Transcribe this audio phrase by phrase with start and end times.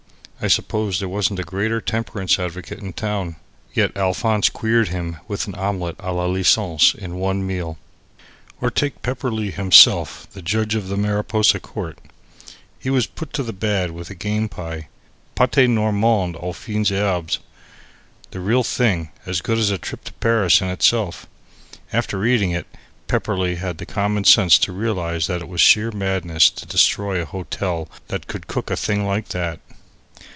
[0.43, 3.35] I suppose there wasn't a greater temperance advocate in town.
[3.75, 7.77] Yet Alphonse queered him with an Omelette a la License in one meal.
[8.59, 11.99] Or take Pepperleigh himself, the judge of the Mariposa court.
[12.79, 14.87] He was put to the bad with a game pie,
[15.35, 17.37] pate normand aux fines herbes
[18.31, 21.27] the real thing, as good as a trip to Paris in itself.
[21.93, 22.65] After eating it,
[23.07, 27.25] Pepperleigh had the common sense to realize that it was sheer madness to destroy a
[27.25, 29.59] hotel that could cook a thing like that.